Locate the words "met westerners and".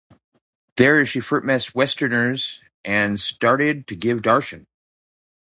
1.45-3.19